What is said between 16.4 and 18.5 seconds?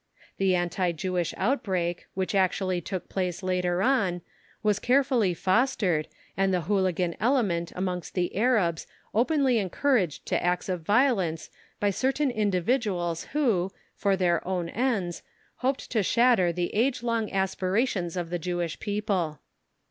the age long aspirations of the